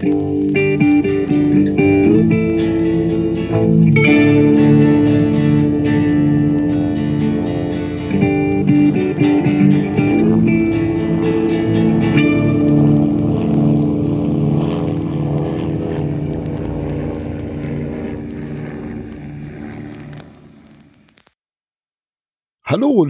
[0.00, 0.59] Thank you.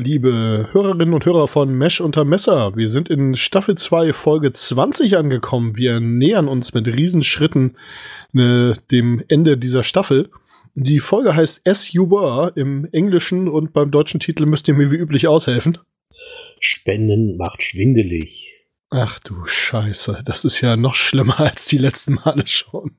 [0.00, 2.74] Liebe Hörerinnen und Hörer von Mesh unter Messer.
[2.74, 5.76] Wir sind in Staffel 2, Folge 20 angekommen.
[5.76, 7.76] Wir nähern uns mit Riesenschritten
[8.32, 10.30] ne, dem Ende dieser Staffel.
[10.74, 14.90] Die Folge heißt As You Were im Englischen und beim deutschen Titel müsst ihr mir
[14.90, 15.78] wie üblich aushelfen.
[16.58, 18.54] Spenden macht schwindelig.
[18.88, 22.92] Ach du Scheiße, das ist ja noch schlimmer als die letzten Male schon.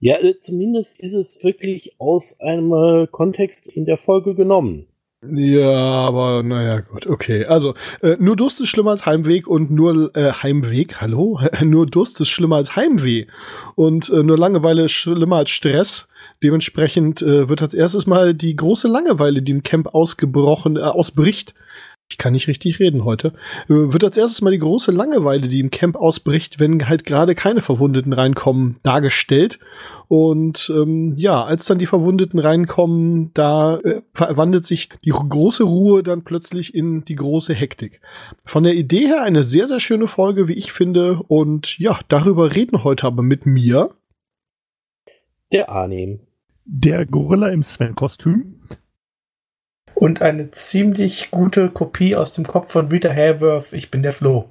[0.00, 4.86] Ja, äh, zumindest ist es wirklich aus einem Kontext in der Folge genommen.
[5.22, 7.44] Ja, aber naja, gut, okay.
[7.44, 11.38] Also, äh, nur Durst ist schlimmer als Heimweg und nur äh, Heimweg, hallo?
[11.62, 13.26] nur Durst ist schlimmer als Heimweh.
[13.74, 16.08] Und äh, nur Langeweile ist schlimmer als Stress.
[16.42, 21.54] Dementsprechend äh, wird als erstes mal die große Langeweile, die im Camp ausgebrochen, äh, ausbricht.
[22.10, 23.28] Ich kann nicht richtig reden heute.
[23.68, 27.36] Äh, wird als erstes mal die große Langeweile, die im Camp ausbricht, wenn halt gerade
[27.36, 29.60] keine Verwundeten reinkommen, dargestellt.
[30.08, 36.02] Und ähm, ja, als dann die Verwundeten reinkommen, da äh, verwandelt sich die große Ruhe
[36.02, 38.00] dann plötzlich in die große Hektik.
[38.44, 41.22] Von der Idee her eine sehr, sehr schöne Folge, wie ich finde.
[41.28, 43.90] Und ja, darüber reden heute aber mit mir.
[45.52, 46.18] Der Arnim.
[46.64, 48.60] Der Gorilla im Sven-Kostüm.
[50.00, 53.74] Und eine ziemlich gute Kopie aus dem Kopf von Rita Hayworth.
[53.74, 54.48] Ich bin der Flo.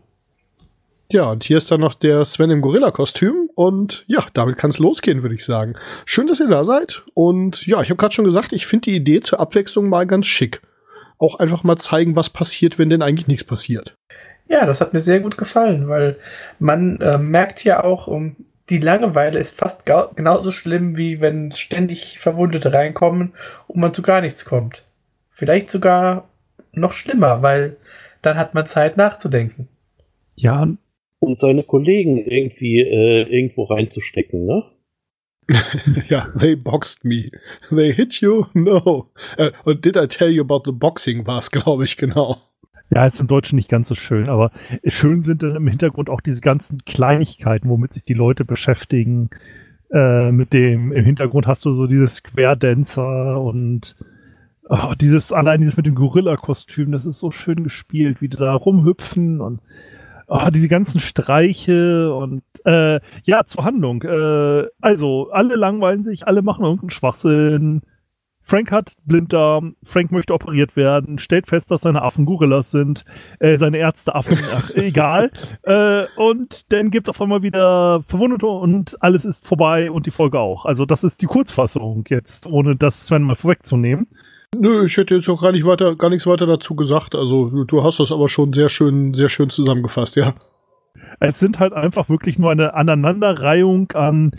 [1.12, 3.50] Ja, und hier ist dann noch der Sven im Gorilla-Kostüm.
[3.56, 5.74] Und ja, damit kann es losgehen, würde ich sagen.
[6.06, 7.02] Schön, dass ihr da seid.
[7.16, 10.28] Und ja, ich habe gerade schon gesagt, ich finde die Idee zur Abwechslung mal ganz
[10.28, 10.62] schick.
[11.18, 13.96] Auch einfach mal zeigen, was passiert, wenn denn eigentlich nichts passiert.
[14.50, 16.18] Ja, das hat mir sehr gut gefallen, weil
[16.60, 18.36] man äh, merkt ja auch, um,
[18.70, 23.34] die Langeweile ist fast genauso schlimm, wie wenn ständig Verwundete reinkommen
[23.66, 24.84] und man zu gar nichts kommt.
[25.40, 26.28] Vielleicht sogar
[26.74, 27.78] noch schlimmer, weil
[28.22, 29.70] dann hat man Zeit nachzudenken.
[30.36, 30.68] Ja,
[31.20, 34.64] und seine Kollegen irgendwie äh, irgendwo reinzustecken, ne?
[36.10, 37.32] ja, they boxed me.
[37.70, 38.48] They hit you?
[38.54, 39.12] No.
[39.38, 42.38] Uh, und did I tell you about the boxing war es, glaube ich, genau.
[42.92, 44.52] Ja, ist im Deutschen nicht ganz so schön, aber
[44.86, 49.30] schön sind dann im Hintergrund auch diese ganzen Kleinigkeiten, womit sich die Leute beschäftigen.
[49.92, 53.96] Äh, mit dem, im Hintergrund hast du so dieses Square Dancer und
[54.70, 58.54] oh, dieses, allein dieses mit dem Gorilla-Kostüm, das ist so schön gespielt, wie die da
[58.54, 59.60] rumhüpfen und
[60.28, 64.04] oh, diese ganzen Streiche und äh, ja, zur Handlung.
[64.04, 67.82] Äh, also, alle langweilen sich, alle machen irgendeinen Schwachsinn.
[68.42, 73.06] Frank hat Blinddarm, Frank möchte operiert werden, stellt fest, dass seine Affen Gorillas sind,
[73.40, 75.32] äh, seine Ärzte Affen, ach, egal.
[75.64, 80.40] Äh, und dann gibt's auf einmal wieder Verwundete und alles ist vorbei und die Folge
[80.40, 80.66] auch.
[80.66, 84.08] Also das ist die Kurzfassung jetzt, ohne das Sven mal vorwegzunehmen.
[84.58, 87.16] Nö, ich hätte jetzt auch gar nicht weiter, gar nichts weiter dazu gesagt.
[87.16, 90.34] Also du hast das aber schon sehr schön, sehr schön zusammengefasst, ja.
[91.20, 94.32] Es sind halt einfach wirklich nur eine Aneinanderreihung an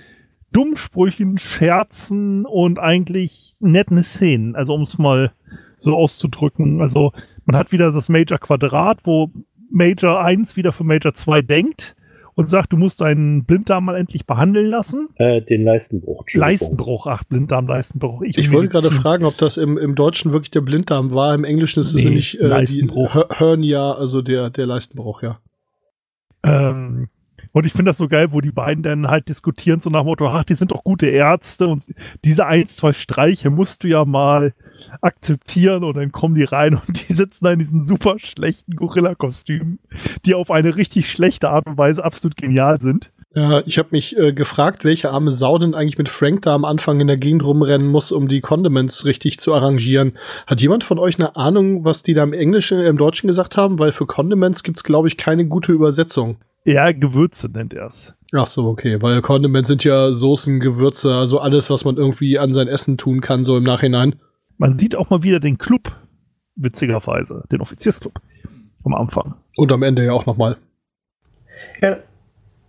[0.52, 4.56] Dummsprüchen, Scherzen und eigentlich netten Szenen.
[4.56, 5.32] Also um es mal
[5.78, 6.80] so auszudrücken.
[6.80, 7.12] Also
[7.44, 9.30] man hat wieder das Major Quadrat, wo
[9.70, 11.94] Major 1 wieder für Major 2 denkt
[12.34, 15.08] und sagt, du musst deinen Blinddarm mal endlich behandeln lassen.
[15.16, 16.24] Äh, den Leistenbruch.
[16.32, 18.22] Leistenbruch, ach, Blinddarm, Leistenbruch.
[18.22, 21.34] Ich, ich wollte gerade fragen, ob das im, im Deutschen wirklich der Blinddarm war.
[21.34, 22.88] Im Englischen ist es nämlich äh, die
[23.30, 25.40] Hernia, also der, der Leistenbruch, ja.
[26.42, 27.08] Ähm,
[27.52, 30.06] und ich finde das so geil, wo die beiden dann halt diskutieren, so nach dem
[30.06, 31.84] Motto, ach, die sind doch gute Ärzte und
[32.24, 34.54] diese ein, zwei Streiche musst du ja mal
[35.00, 39.78] akzeptieren und dann kommen die rein und die sitzen da in diesen super schlechten Gorilla-Kostümen,
[40.24, 43.10] die auf eine richtig schlechte Art und Weise absolut genial sind.
[43.32, 46.64] Ja, ich habe mich äh, gefragt, welche arme Sau denn eigentlich mit Frank da am
[46.64, 50.14] Anfang in der Gegend rumrennen muss, um die Condiments richtig zu arrangieren.
[50.48, 53.78] Hat jemand von euch eine Ahnung, was die da im Englischen, im Deutschen gesagt haben?
[53.78, 56.38] Weil für Condiments gibt's glaube ich, keine gute Übersetzung.
[56.64, 58.14] Ja, Gewürze nennt er es.
[58.32, 62.52] Ach so, okay, weil Condiments sind ja Soßen, Gewürze, also alles, was man irgendwie an
[62.52, 64.16] sein Essen tun kann, so im Nachhinein.
[64.56, 65.92] Man sieht auch mal wieder den Club,
[66.54, 68.20] witzigerweise, den Offiziersclub
[68.84, 69.34] am Anfang.
[69.56, 70.56] Und am Ende ja auch nochmal.
[71.80, 71.98] Ja,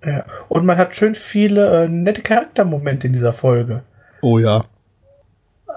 [0.06, 3.84] ja, und man hat schön viele äh, nette Charaktermomente in dieser Folge.
[4.22, 4.66] Oh ja.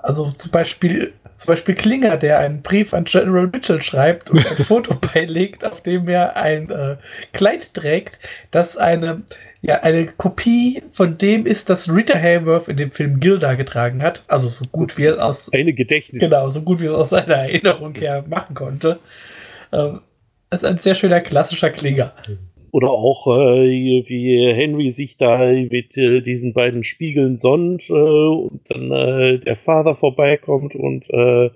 [0.02, 4.56] Also zum Beispiel zum Beispiel Klinger, der einen Brief an General Mitchell schreibt und ein
[4.64, 6.96] Foto beilegt, auf dem er ein äh,
[7.32, 8.18] Kleid trägt,
[8.50, 9.22] das eine,
[9.60, 14.24] ja, eine Kopie von dem ist, das Rita Hayworth in dem Film Gilda getragen hat.
[14.28, 15.52] Also so gut wie er aus.
[15.52, 16.20] Eine Gedächtnis.
[16.20, 18.98] Genau, so gut wie es aus seiner Erinnerung her machen konnte.
[19.72, 20.00] Ähm,
[20.50, 22.12] das ist ein sehr schöner klassischer Klinger.
[22.74, 28.62] Oder auch äh, wie Henry sich da mit äh, diesen beiden Spiegeln sonnt äh, und
[28.68, 31.50] dann äh, der Vater vorbeikommt und äh,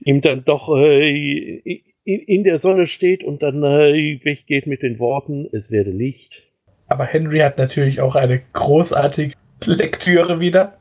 [0.00, 5.46] ihm dann doch äh, in der Sonne steht und dann äh, weggeht mit den Worten,
[5.52, 6.44] es werde Licht.
[6.86, 9.34] Aber Henry hat natürlich auch eine großartige
[9.66, 10.78] Lektüre wieder.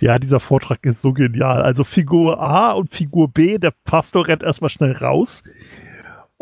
[0.00, 1.60] Ja, dieser Vortrag ist so genial.
[1.60, 5.42] Also Figur A und Figur B, der Pastor rennt erstmal schnell raus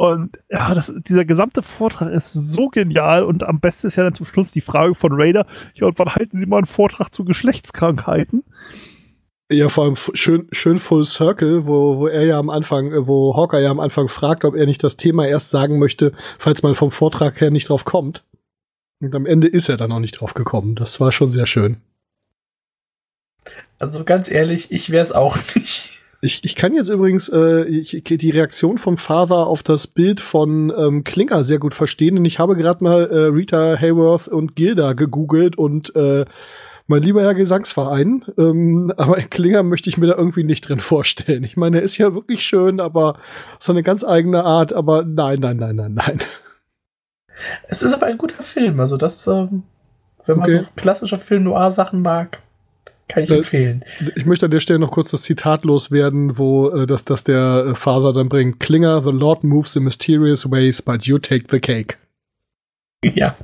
[0.01, 4.15] und ja, das, dieser gesamte Vortrag ist so genial und am besten ist ja dann
[4.15, 7.23] zum Schluss die Frage von Raider, ja, und wann halten Sie mal einen Vortrag zu
[7.23, 8.43] Geschlechtskrankheiten?
[9.51, 13.37] Ja, vor allem schön, schön Full Circle, wo, wo er ja am Anfang, äh, wo
[13.37, 16.75] Hawker ja am Anfang fragt, ob er nicht das Thema erst sagen möchte, falls man
[16.75, 18.25] vom Vortrag her nicht drauf kommt.
[19.03, 20.77] Und am Ende ist er dann auch nicht drauf gekommen.
[20.77, 21.77] Das war schon sehr schön.
[23.79, 25.99] Also ganz ehrlich, ich wäre es auch nicht.
[26.23, 30.71] Ich, ich kann jetzt übrigens äh, ich, die Reaktion vom Father auf das Bild von
[30.77, 32.19] ähm, Klinger sehr gut verstehen.
[32.19, 36.27] Und ich habe gerade mal äh, Rita Hayworth und Gilda gegoogelt und äh,
[36.87, 41.45] mein lieber Herr Gesangsverein, ähm, aber Klinger möchte ich mir da irgendwie nicht drin vorstellen.
[41.45, 43.19] Ich meine, er ist ja wirklich schön, aber
[43.59, 46.19] so eine ganz eigene Art, aber nein, nein, nein, nein, nein.
[47.69, 49.63] Es ist aber ein guter Film, also das, ähm,
[50.27, 50.63] wenn man okay.
[50.63, 52.43] so klassische Film-Noir-Sachen mag.
[53.11, 53.85] Kann ich äh, empfehlen.
[54.15, 57.67] Ich möchte an der Stelle noch kurz das Zitat loswerden, wo äh, das, das der
[57.71, 58.61] äh, Vater dann bringt.
[58.61, 61.97] Klinger, the Lord moves in mysterious ways, but you take the cake.
[63.05, 63.35] Ja.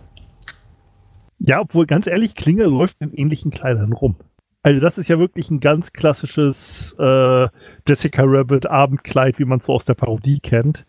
[1.38, 4.16] Ja, obwohl ganz ehrlich, Klinger läuft in ähnlichen Kleidern rum.
[4.62, 7.48] Also das ist ja wirklich ein ganz klassisches äh,
[7.86, 10.86] Jessica Rabbit Abendkleid, wie man es so aus der Parodie kennt,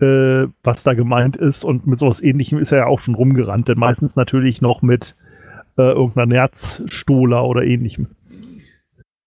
[0.00, 1.64] äh, was da gemeint ist.
[1.64, 5.16] Und mit sowas ähnlichem ist er ja auch schon rumgerannt, denn meistens natürlich noch mit
[5.76, 8.08] äh, irgendeiner Nerzstola oder ähnlichem.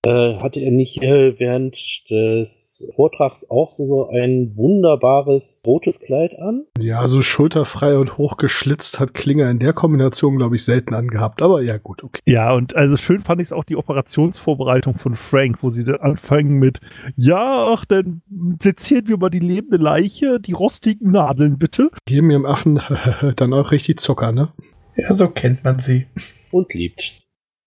[0.05, 1.77] Äh, hatte er nicht äh, während
[2.09, 6.65] des Vortrags auch so, so ein wunderbares rotes Kleid an?
[6.77, 11.41] Ja, so schulterfrei und hochgeschlitzt hat Klinger in der Kombination, glaube ich, selten angehabt.
[11.41, 12.19] Aber ja, gut, okay.
[12.25, 16.01] Ja, und also schön fand ich es auch die Operationsvorbereitung von Frank, wo sie dann
[16.01, 16.81] anfangen mit,
[17.15, 18.23] ja, ach, dann
[18.61, 21.91] sezieren wir mal die lebende Leiche, die rostigen Nadeln bitte.
[22.05, 22.81] Geben ihrem Affen
[23.37, 24.49] dann auch richtig Zucker, ne?
[24.95, 26.07] Ja, so kennt man sie
[26.51, 27.23] und liebt.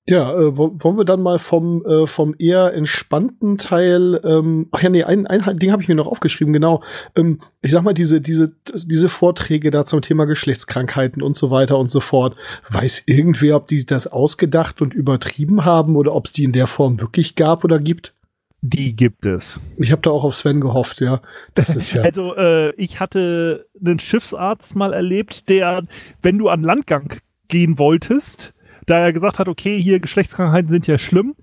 [0.09, 4.89] Ja, äh, wollen wir dann mal vom, äh, vom eher entspannten Teil, ähm, ach ja,
[4.89, 6.85] nee, ein, ein Ding habe ich mir noch aufgeschrieben, genau.
[7.17, 11.77] Ähm, ich sag mal, diese, diese, diese Vorträge da zum Thema Geschlechtskrankheiten und so weiter
[11.77, 12.37] und so fort.
[12.71, 16.69] Weiß irgendwer, ob die das ausgedacht und übertrieben haben oder ob es die in der
[16.69, 18.16] Form wirklich gab oder gibt?
[18.69, 19.61] Die gibt es.
[19.77, 21.21] Ich habe da auch auf Sven gehofft, ja.
[21.55, 22.03] Das ist ja.
[22.05, 25.85] Also, äh, ich hatte einen Schiffsarzt mal erlebt, der,
[26.21, 27.15] wenn du an Landgang
[27.47, 28.55] gehen wolltest,
[28.87, 31.37] da er gesagt hat, okay, hier Geschlechtskrankheiten sind ja schlimm,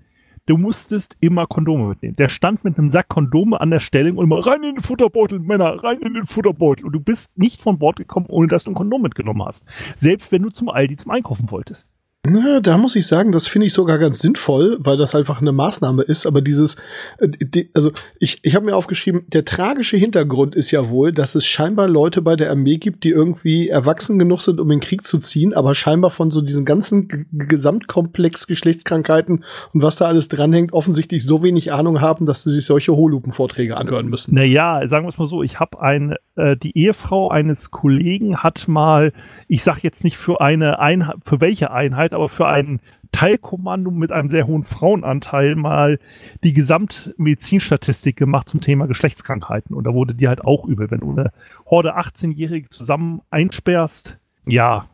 [0.44, 2.14] du musstest immer Kondome mitnehmen.
[2.16, 5.38] Der stand mit einem Sack Kondome an der Stelle und immer rein in den Futterbeutel,
[5.38, 6.84] Männer, rein in den Futterbeutel.
[6.84, 9.64] Und du bist nicht von Bord gekommen, ohne dass du ein Kondom mitgenommen hast.
[9.96, 11.88] Selbst wenn du zum Aldi zum Einkaufen wolltest.
[12.26, 15.52] Na, da muss ich sagen, das finde ich sogar ganz sinnvoll, weil das einfach eine
[15.52, 16.24] Maßnahme ist.
[16.24, 16.76] Aber dieses,
[17.18, 21.44] äh, also ich, ich habe mir aufgeschrieben, der tragische Hintergrund ist ja wohl, dass es
[21.46, 25.06] scheinbar Leute bei der Armee gibt, die irgendwie erwachsen genug sind, um in den Krieg
[25.06, 29.44] zu ziehen, aber scheinbar von so diesen ganzen Gesamtkomplex Geschlechtskrankheiten
[29.74, 33.76] und was da alles dranhängt, offensichtlich so wenig Ahnung haben, dass sie sich solche Holupenvorträge
[33.76, 34.34] anhören müssen.
[34.34, 38.66] Naja, sagen wir es mal so, ich habe ein, äh, die Ehefrau eines Kollegen hat
[38.66, 39.12] mal,
[39.46, 42.80] ich sag jetzt nicht für eine Einheit, für welche Einheit, aber für ein
[43.12, 46.00] Teilkommando mit einem sehr hohen Frauenanteil mal
[46.42, 49.76] die Gesamtmedizinstatistik gemacht zum Thema Geschlechtskrankheiten.
[49.76, 51.32] Und da wurde die halt auch übel, wenn du eine
[51.66, 54.18] Horde 18-Jährige zusammen einsperrst.
[54.46, 54.86] Ja.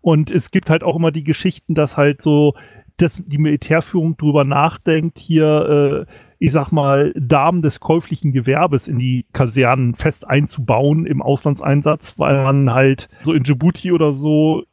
[0.00, 2.54] Und es gibt halt auch immer die Geschichten, dass halt so
[2.96, 8.98] dass die Militärführung drüber nachdenkt, hier äh, ich sag mal, Damen des käuflichen Gewerbes in
[8.98, 14.64] die Kasernen fest einzubauen im Auslandseinsatz, weil man halt so in Djibouti oder so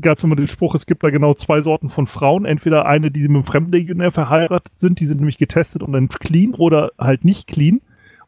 [0.00, 2.44] gab es immer den Spruch, es gibt da genau zwei Sorten von Frauen.
[2.44, 6.54] Entweder eine, die mit einem Fremdlegionär verheiratet sind, die sind nämlich getestet und dann clean
[6.54, 7.80] oder halt nicht clean.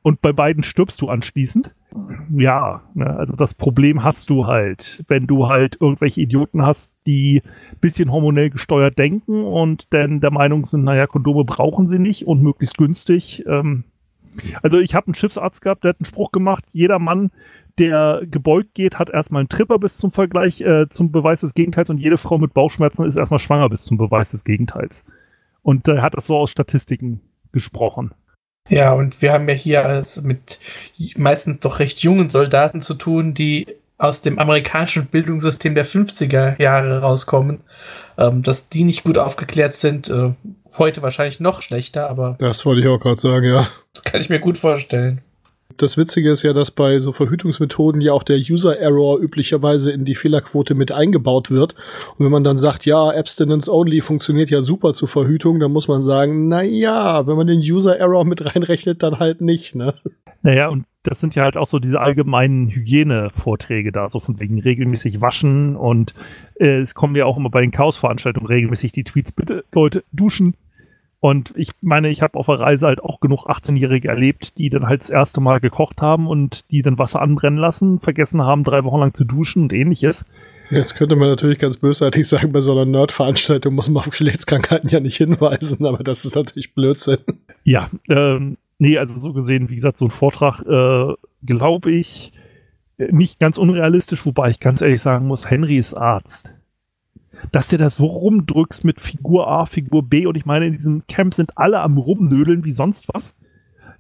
[0.03, 1.73] Und bei beiden stirbst du anschließend
[2.37, 7.43] ja, ne, also das Problem hast du halt, wenn du halt irgendwelche Idioten hast, die
[7.81, 12.43] bisschen hormonell gesteuert denken und dann der Meinung sind, naja, Kondome brauchen sie nicht und
[12.43, 13.45] möglichst günstig.
[13.47, 13.85] Ähm,
[14.63, 17.31] also ich habe einen Schiffsarzt gehabt, der hat einen Spruch gemacht, jeder Mann,
[17.79, 21.91] der gebeugt geht, hat erstmal einen Tripper bis zum Vergleich, äh, zum Beweis des Gegenteils
[21.91, 25.05] und jede Frau mit Bauchschmerzen ist erstmal schwanger bis zum Beweis des Gegenteils.
[25.63, 27.21] Und er äh, hat das so aus Statistiken
[27.53, 28.13] gesprochen.
[28.69, 30.59] Ja, und wir haben ja hier als mit
[31.17, 33.67] meistens doch recht jungen Soldaten zu tun, die
[33.97, 37.61] aus dem amerikanischen Bildungssystem der 50er Jahre rauskommen,
[38.17, 40.09] ähm, dass die nicht gut aufgeklärt sind.
[40.11, 40.33] Äh,
[40.77, 42.37] heute wahrscheinlich noch schlechter, aber.
[42.39, 43.69] Das wollte ich auch gerade sagen, ja.
[43.93, 45.23] Das kann ich mir gut vorstellen.
[45.77, 50.05] Das Witzige ist ja, dass bei so Verhütungsmethoden ja auch der User Error üblicherweise in
[50.05, 51.75] die Fehlerquote mit eingebaut wird.
[52.17, 55.87] Und wenn man dann sagt, ja, Abstinence Only funktioniert ja super zur Verhütung, dann muss
[55.87, 59.95] man sagen, na ja, wenn man den User Error mit reinrechnet, dann halt nicht, ne?
[60.43, 64.61] Naja, und das sind ja halt auch so diese allgemeinen Hygienevorträge da, so von wegen
[64.61, 66.15] regelmäßig waschen und
[66.61, 70.55] äh, es kommen ja auch immer bei den Chaos-Veranstaltungen regelmäßig die Tweets, bitte Leute, duschen,
[71.21, 74.87] und ich meine, ich habe auf der Reise halt auch genug 18-Jährige erlebt, die dann
[74.87, 78.85] halt das erste Mal gekocht haben und die dann Wasser anbrennen lassen, vergessen haben, drei
[78.85, 80.25] Wochen lang zu duschen und ähnliches.
[80.71, 84.91] Jetzt könnte man natürlich ganz bösartig sagen, bei so einer Nerd-Veranstaltung muss man auf Geschlechtskrankheiten
[84.91, 87.19] ja nicht hinweisen, aber das ist natürlich Blödsinn.
[87.65, 92.33] Ja, ähm, nee, also so gesehen, wie gesagt, so ein Vortrag, äh, glaube ich,
[92.99, 96.55] nicht ganz unrealistisch, wobei ich ganz ehrlich sagen muss, Henry ist Arzt
[97.53, 101.07] dass du das so rumdrückst mit Figur A, Figur B und ich meine, in diesem
[101.07, 103.35] Camp sind alle am Rumnödeln wie sonst was.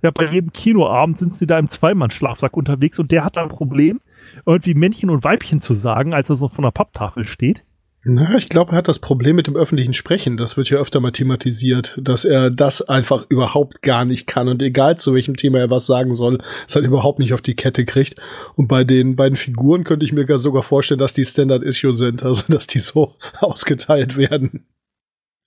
[0.03, 3.49] Ja, bei jedem Kinoabend sind sie da im Zweimann-Schlafsack unterwegs und der hat da ein
[3.49, 4.01] Problem,
[4.47, 7.65] irgendwie Männchen und Weibchen zu sagen, als er so von der Papptafel steht.
[8.05, 10.37] Na, ich glaube, er hat das Problem mit dem öffentlichen Sprechen.
[10.37, 14.63] Das wird ja öfter mal thematisiert, dass er das einfach überhaupt gar nicht kann und
[14.63, 17.85] egal zu welchem Thema er was sagen soll, es halt überhaupt nicht auf die Kette
[17.85, 18.15] kriegt.
[18.55, 22.23] Und bei den beiden Figuren könnte ich mir sogar vorstellen, dass die Standard Issue sind,
[22.23, 24.65] also dass die so ausgeteilt werden.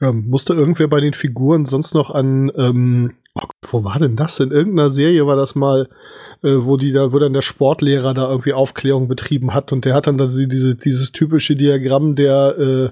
[0.02, 4.40] Ähm, musste irgendwer bei den Figuren sonst noch an, ähm, oh, wo war denn das?
[4.40, 5.88] In irgendeiner Serie war das mal,
[6.44, 9.94] äh, wo die da, wo dann der Sportlehrer da irgendwie Aufklärung betrieben hat und der
[9.94, 12.90] hat dann da diese, dieses typische Diagramm der äh,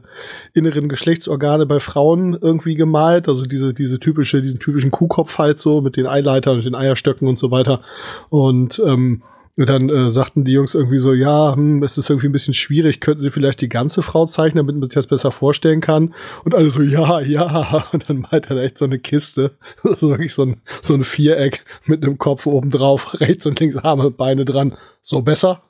[0.54, 5.82] inneren Geschlechtsorgane bei Frauen irgendwie gemalt, also diese, diese typische, diesen typischen Kuhkopf halt so
[5.82, 7.82] mit den Eileitern und den Eierstöcken und so weiter.
[8.30, 9.24] Und ähm,
[9.60, 12.54] und dann äh, sagten die Jungs irgendwie so, ja, hm, es ist irgendwie ein bisschen
[12.54, 16.14] schwierig, könnten sie vielleicht die ganze Frau zeichnen, damit man sich das besser vorstellen kann.
[16.46, 17.84] Und alle so, ja, ja.
[17.92, 21.66] Und dann meint er echt so eine Kiste, so wirklich so ein, so ein Viereck
[21.88, 24.78] mit einem Kopf oben drauf, rechts und links Arme, Beine dran.
[25.02, 25.62] So besser?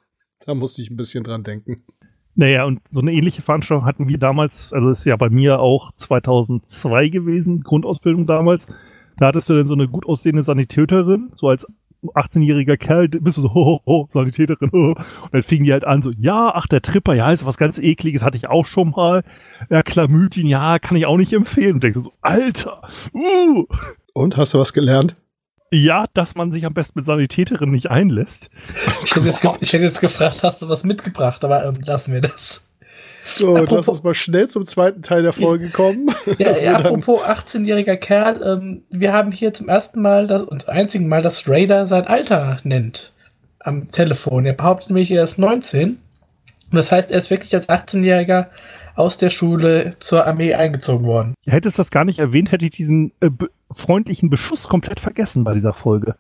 [0.46, 1.82] Da musste ich ein bisschen dran denken.
[2.36, 5.92] Naja, und so eine ähnliche Veranstaltung hatten wir damals, also ist ja bei mir auch
[5.94, 8.68] 2002 gewesen, Grundausbildung damals.
[9.18, 11.66] Da hattest du dann so eine gut aussehende Sanitäterin, so als
[12.04, 14.92] 18-jähriger Kerl, bist du so, ho, ho, ho, Sanitäterin, ho.
[14.92, 17.80] Und dann fingen die halt an, so, ja, ach, der Tripper, ja, ist was ganz
[17.80, 19.24] ekliges, hatte ich auch schon mal.
[19.70, 21.76] Ja, Chlamydien, ja, kann ich auch nicht empfehlen.
[21.76, 22.82] Und denkst du so, Alter,
[23.14, 23.66] uh.
[24.14, 25.16] Und, hast du was gelernt?
[25.72, 28.50] Ja, dass man sich am besten mit Sanitäterinnen nicht einlässt.
[29.04, 32.22] Ich hätte, jetzt, ich hätte jetzt gefragt, hast du was mitgebracht, aber ähm, lassen wir
[32.22, 32.64] das.
[33.30, 36.10] So, apropos, lass uns mal schnell zum zweiten Teil der Folge kommen.
[36.38, 41.08] Ja, ja apropos 18-jähriger Kerl, ähm, wir haben hier zum ersten Mal das, und einzigen
[41.08, 43.14] Mal, dass Raider sein Alter nennt
[43.60, 44.46] am Telefon.
[44.46, 45.90] Er behauptet nämlich, er ist 19.
[46.72, 48.48] Und das heißt, er ist wirklich als 18-Jähriger
[48.96, 51.34] aus der Schule zur Armee eingezogen worden.
[51.46, 53.30] Hättest du das gar nicht erwähnt, hätte ich diesen äh,
[53.72, 56.16] freundlichen Beschuss komplett vergessen bei dieser Folge.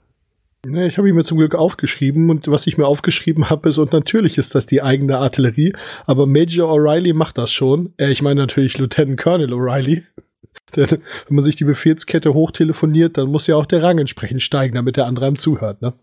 [0.66, 3.78] Nee, ich habe ihn mir zum Glück aufgeschrieben und was ich mir aufgeschrieben habe, ist,
[3.78, 5.74] und natürlich ist das die eigene Artillerie,
[6.06, 7.94] aber Major O'Reilly macht das schon.
[7.98, 10.04] Äh, ich meine natürlich Lieutenant Colonel O'Reilly.
[10.76, 11.00] Wenn
[11.30, 15.06] man sich die Befehlskette hochtelefoniert, dann muss ja auch der Rang entsprechend steigen, damit der
[15.06, 15.94] andere einem zuhört, ne?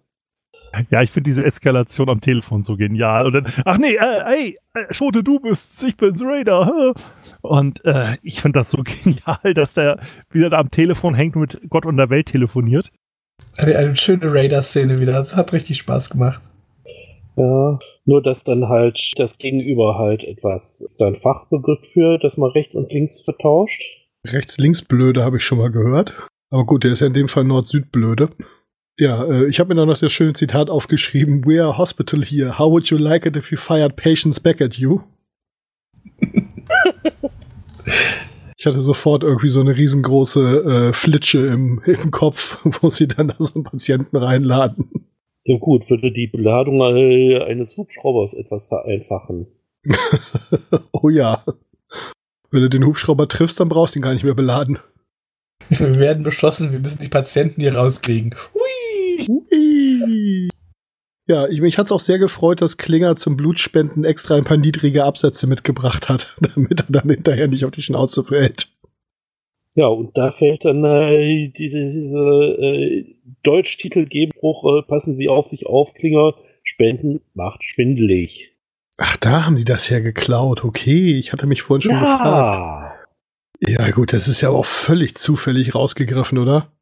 [0.91, 3.27] Ja, ich finde diese Eskalation am Telefon so genial.
[3.27, 6.95] Und dann, ach nee, äh, hey, äh, Schote, du bist, ich bin's Raider.
[7.41, 11.43] Und äh, ich finde das so genial, dass der wieder da am Telefon hängt und
[11.43, 12.91] mit Gott und der Welt telefoniert.
[13.59, 15.13] Eine, eine schöne Raider-Szene wieder.
[15.13, 16.43] Das hat richtig Spaß gemacht.
[17.37, 22.39] Ja, nur dass dann halt das Gegenüber halt etwas, ist da ein Fachbegriff für, dass
[22.39, 23.83] man rechts und links vertauscht?
[24.27, 26.15] Rechts-links-Blöde habe ich schon mal gehört.
[26.51, 28.31] Aber gut, der ist ja in dem Fall Nord-Süd-Blöde.
[28.99, 31.45] Ja, äh, ich habe mir noch das schöne Zitat aufgeschrieben.
[31.45, 32.59] We are a hospital here.
[32.59, 35.01] How would you like it if you fired patients back at you?
[38.59, 43.29] Ich hatte sofort irgendwie so eine riesengroße äh, Flitsche im, im Kopf, wo sie dann
[43.29, 44.91] da so einen Patienten reinladen.
[45.45, 49.47] Ja gut, würde die Beladung eines Hubschraubers etwas vereinfachen.
[50.93, 51.45] oh ja.
[52.51, 54.81] Wenn du den Hubschrauber triffst, dann brauchst du ihn gar nicht mehr beladen.
[55.69, 58.35] Wir werden beschossen, wir müssen die Patienten hier rauskriegen.
[61.29, 64.57] Ja, ich, mich hat es auch sehr gefreut, dass Klinger zum Blutspenden extra ein paar
[64.57, 68.69] niedrige Absätze mitgebracht hat, damit er dann hinterher nicht auf die Schnauze fällt.
[69.75, 75.67] Ja, und da fällt dann äh, diese, diese äh, Deutsch-Titelgebruch, äh, passen Sie auf sich
[75.67, 78.53] auf, Klinger, Spenden macht schwindelig.
[78.99, 81.19] Ach, da haben die das ja geklaut, okay.
[81.19, 82.01] Ich hatte mich vorhin schon ja.
[82.01, 83.09] gefragt.
[83.61, 86.73] Ja, gut, das ist ja auch völlig zufällig rausgegriffen, oder?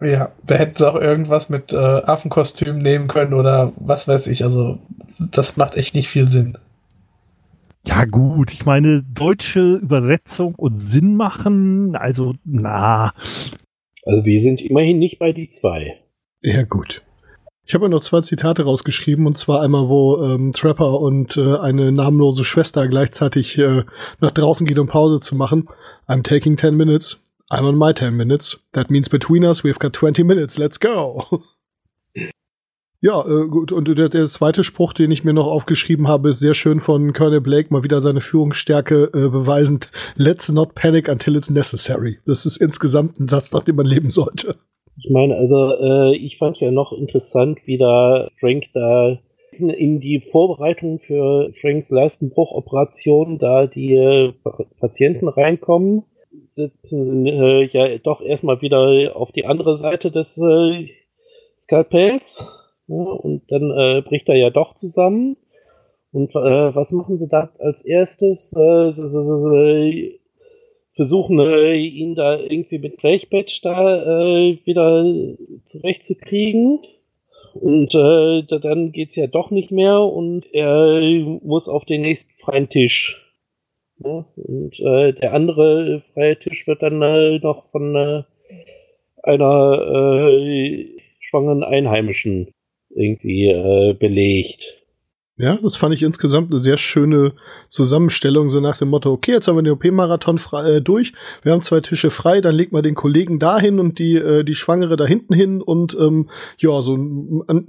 [0.00, 4.44] Ja, da hätten sie auch irgendwas mit äh, Affenkostüm nehmen können oder was weiß ich.
[4.44, 4.78] Also,
[5.18, 6.56] das macht echt nicht viel Sinn.
[7.84, 13.12] Ja, gut, ich meine, deutsche Übersetzung und Sinn machen, also, na.
[14.04, 15.98] Also, wir sind immerhin nicht bei die zwei.
[16.42, 17.02] Ja, gut.
[17.64, 21.56] Ich habe ja noch zwei Zitate rausgeschrieben, und zwar einmal, wo ähm, Trapper und äh,
[21.58, 23.84] eine namenlose Schwester gleichzeitig äh,
[24.20, 25.68] nach draußen geht, um Pause zu machen.
[26.06, 27.20] I'm taking 10 minutes.
[27.50, 28.62] I'm on my 10 minutes.
[28.72, 30.58] That means between us we've got 20 minutes.
[30.58, 31.24] Let's go.
[33.00, 33.72] ja, äh, gut.
[33.72, 37.12] Und der, der zweite Spruch, den ich mir noch aufgeschrieben habe, ist sehr schön von
[37.12, 39.90] Colonel Blake, mal wieder seine Führungsstärke äh, beweisend.
[40.16, 42.18] Let's not panic until it's necessary.
[42.26, 44.56] Das ist insgesamt ein Satz, nach dem man leben sollte.
[44.98, 49.18] Ich meine, also äh, ich fand ja noch interessant, wie da Frank da
[49.52, 54.32] in, in die Vorbereitung für Franks Leistenbruchoperation da die äh,
[54.80, 56.04] Patienten reinkommen,
[56.58, 60.88] sitzen äh, ja doch erstmal wieder auf die andere Seite des äh,
[61.58, 62.52] Skalpells
[62.88, 65.36] ja, und dann äh, bricht er ja doch zusammen.
[66.10, 68.54] Und äh, was machen sie da als erstes?
[68.56, 70.20] Äh, sie, sie, sie,
[70.94, 75.04] versuchen äh, ihn da irgendwie mit Blechbett da äh, wieder
[75.64, 76.80] zurechtzukriegen.
[77.54, 81.00] Und äh, dann geht's ja doch nicht mehr und er
[81.42, 83.27] muss auf den nächsten freien Tisch.
[84.04, 88.22] Ja, und äh, der andere freie Tisch wird dann äh, noch von äh,
[89.22, 92.48] einer äh, schwangeren Einheimischen
[92.90, 94.78] irgendwie äh, belegt.
[95.40, 97.32] Ja, das fand ich insgesamt eine sehr schöne
[97.68, 101.12] Zusammenstellung, so nach dem Motto, okay, jetzt haben wir den OP-Marathon äh, durch,
[101.42, 104.56] wir haben zwei Tische frei, dann legt man den Kollegen dahin und die, äh, die
[104.56, 106.28] Schwangere da hinten hin und ähm,
[106.58, 106.98] ja, so,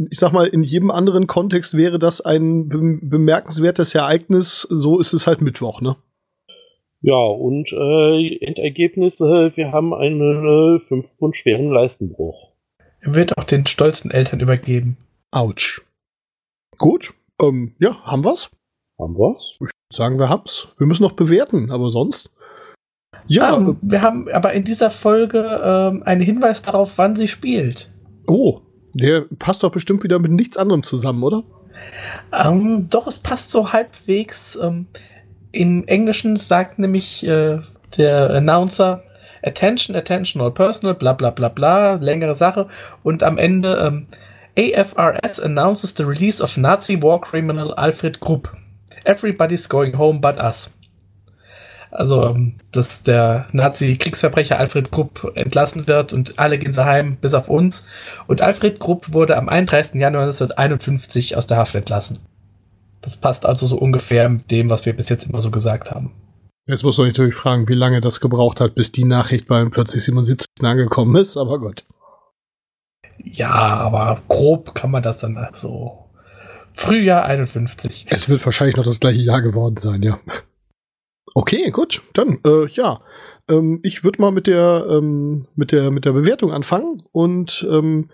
[0.09, 5.13] ich sag mal, in jedem anderen Kontext wäre das ein be bemerkenswertes Ereignis, so ist
[5.13, 5.95] es halt Mittwoch, ne?
[7.01, 12.51] Ja, und äh, Endergebnis, äh, wir haben einen äh, 5 Pfund schweren Leistenbruch.
[12.99, 14.97] Er wird auch den stolzen Eltern übergeben.
[15.31, 15.81] Autsch.
[16.77, 18.49] Gut, ähm, ja, haben wir's?
[18.99, 19.53] Haben wir's?
[19.55, 20.67] Ich würde sagen, wir haben's.
[20.77, 22.33] Wir müssen noch bewerten, aber sonst.
[23.27, 23.53] Ja.
[23.53, 27.93] Um, ähm, wir haben aber in dieser Folge ähm, einen Hinweis darauf, wann sie spielt.
[28.27, 28.61] Oh,
[28.93, 31.43] der passt doch bestimmt wieder mit nichts anderem zusammen, oder?
[32.33, 34.57] Ähm, doch, es passt so halbwegs.
[34.61, 34.87] Ähm,
[35.51, 37.59] Im Englischen sagt nämlich äh,
[37.97, 39.03] der Announcer
[39.41, 42.67] Attention, Attention, all personal, bla bla bla bla, längere Sache.
[43.03, 44.07] Und am Ende ähm,
[44.57, 48.51] AFRS announces the release of Nazi war criminal Alfred Krupp.
[49.05, 50.75] Everybody's going home but us.
[51.91, 57.49] Also, ähm, dass der Nazi-Kriegsverbrecher Alfred Krupp entlassen wird und alle gehen heim, bis auf
[57.49, 57.87] uns.
[58.27, 59.99] Und Alfred Krupp wurde am 31.
[59.99, 62.19] Januar 1951 aus der Haft entlassen.
[63.01, 66.11] Das passt also so ungefähr mit dem, was wir bis jetzt immer so gesagt haben.
[66.65, 70.45] Jetzt muss man natürlich fragen, wie lange das gebraucht hat, bis die Nachricht beim 4077
[70.61, 71.85] angekommen ist, aber Gott.
[73.23, 76.05] Ja, aber grob kann man das dann so.
[76.71, 78.05] Frühjahr 51.
[78.09, 80.19] Es wird wahrscheinlich noch das gleiche Jahr geworden sein, ja.
[81.33, 83.01] Okay, gut, dann, äh, ja.
[83.49, 88.09] Ähm, ich würde mal mit der, ähm, mit der, mit der Bewertung anfangen und ähm,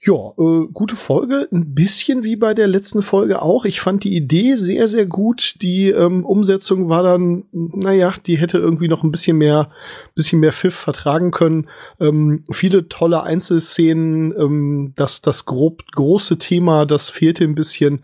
[0.00, 1.48] ja, äh, gute Folge.
[1.50, 3.64] Ein bisschen wie bei der letzten Folge auch.
[3.64, 5.56] Ich fand die Idee sehr, sehr gut.
[5.60, 9.70] Die ähm, Umsetzung war dann, naja, die hätte irgendwie noch ein bisschen mehr,
[10.14, 11.66] bisschen mehr Pfiff vertragen können.
[11.98, 14.32] Ähm, viele tolle Einzelszenen.
[14.38, 18.02] Ähm, das, das grob, große Thema, das fehlte ein bisschen.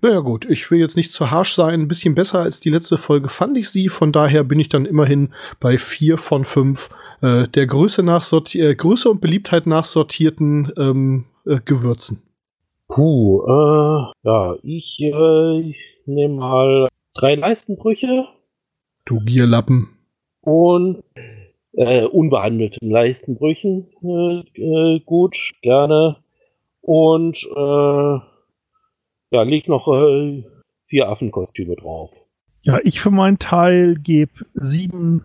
[0.00, 1.80] Naja gut, ich will jetzt nicht zu harsch sein.
[1.80, 3.88] Ein bisschen besser als die letzte Folge fand ich sie.
[3.88, 6.88] Von daher bin ich dann immerhin bei vier von fünf
[7.20, 8.24] äh, der Größe, nach
[8.54, 12.22] äh, Größe und Beliebtheit nachsortierten ähm, äh, Gewürzen?
[12.88, 15.76] Puh, äh, ja, ich, äh, ich
[16.06, 18.26] nehme mal drei Leistenbrüche.
[19.04, 19.88] Du Gierlappen.
[20.42, 21.02] Und
[21.72, 23.88] äh, unbehandelten Leistenbrüchen.
[24.02, 26.16] Äh, äh, gut, gerne.
[26.80, 28.18] Und äh,
[29.30, 30.44] ja, liegt noch äh,
[30.86, 32.12] vier Affenkostüme drauf.
[32.62, 35.24] Ja, ich für meinen Teil gebe sieben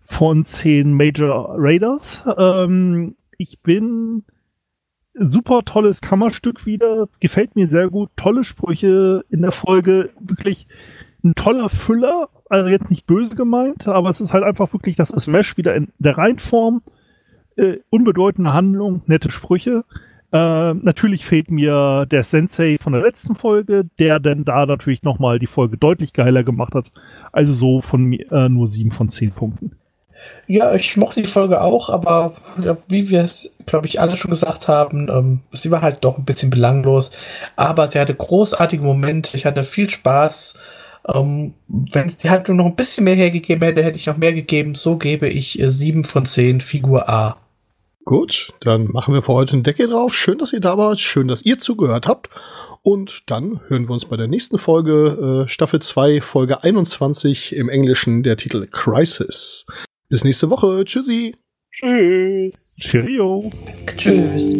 [0.00, 2.22] von zehn Major Raiders.
[2.38, 4.24] Ähm, ich bin
[5.18, 7.08] super tolles Kammerstück wieder.
[7.20, 8.10] Gefällt mir sehr gut.
[8.16, 10.10] Tolle Sprüche in der Folge.
[10.20, 10.66] Wirklich
[11.24, 12.28] ein toller Füller.
[12.48, 15.88] Also jetzt nicht böse gemeint, aber es ist halt einfach wirklich das Smash wieder in
[15.98, 16.82] der Reinform.
[17.56, 19.84] Äh, unbedeutende Handlung, nette Sprüche.
[20.30, 25.38] Äh, natürlich fehlt mir der Sensei von der letzten Folge, der denn da natürlich nochmal
[25.38, 26.92] die Folge deutlich geiler gemacht hat.
[27.32, 29.77] Also so von mir äh, nur sieben von zehn Punkten.
[30.46, 34.30] Ja, ich mochte die Folge auch, aber ja, wie wir es, glaube ich, alle schon
[34.30, 37.10] gesagt haben, ähm, sie war halt doch ein bisschen belanglos.
[37.56, 40.58] Aber sie hatte großartige Momente, ich hatte viel Spaß.
[41.14, 44.32] Ähm, Wenn es die Haltung noch ein bisschen mehr hergegeben hätte, hätte ich noch mehr
[44.32, 44.74] gegeben.
[44.74, 47.36] So gebe ich äh, 7 von 10 Figur A.
[48.04, 50.14] Gut, dann machen wir für heute einen Deckel drauf.
[50.14, 50.98] Schön, dass ihr da wart.
[50.98, 52.30] Schön, dass ihr zugehört habt.
[52.82, 57.68] Und dann hören wir uns bei der nächsten Folge, äh, Staffel 2, Folge 21 im
[57.68, 59.66] Englischen, der Titel Crisis.
[60.10, 60.84] Bis nächste Woche.
[60.84, 61.36] Tschüssi.
[61.70, 62.76] Tschüss.
[62.80, 63.50] Cheerio.
[63.96, 64.54] Tschüss.